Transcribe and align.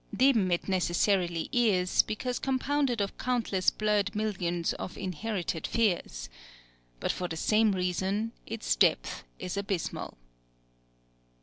Dim 0.17 0.49
it 0.49 0.67
necessarily 0.67 1.47
is, 1.51 2.01
because 2.01 2.39
compounded 2.39 3.01
of 3.01 3.15
countless 3.19 3.69
blurred 3.69 4.15
millions 4.15 4.73
of 4.73 4.97
inherited 4.97 5.67
fears. 5.67 6.27
But 6.99 7.11
for 7.11 7.27
the 7.27 7.37
same 7.37 7.73
reason, 7.73 8.31
its 8.47 8.75
depth 8.75 9.23
is 9.37 9.57
abysmal. 9.57 10.17